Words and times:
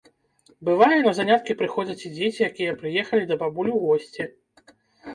Бывае, 0.69 0.97
на 1.07 1.13
заняткі 1.19 1.57
прыходзяць 1.61 1.99
і 2.07 2.13
дзеці, 2.15 2.49
якія 2.51 2.77
прыехалі 2.83 3.23
да 3.33 3.41
бабуль 3.45 3.73
у 3.79 3.87
госці. 3.89 4.23